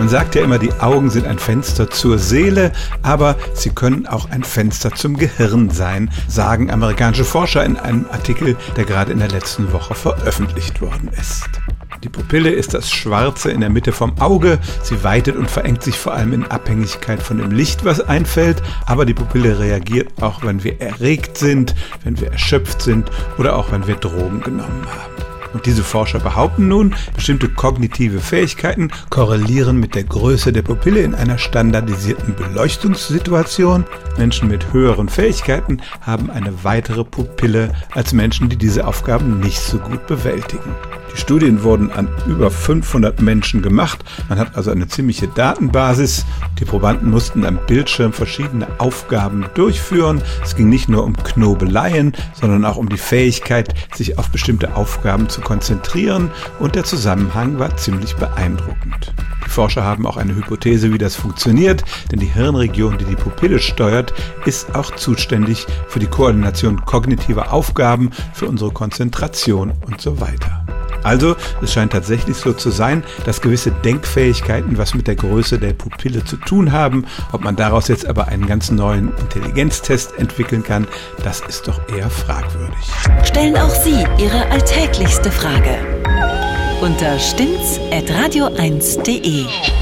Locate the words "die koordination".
65.98-66.84